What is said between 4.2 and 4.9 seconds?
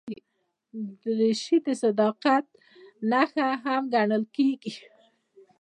کېږي.